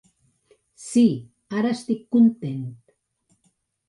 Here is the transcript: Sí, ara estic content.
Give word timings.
Sí, 0.85 1.03
ara 1.59 1.73
estic 1.79 2.01
content. 2.15 2.65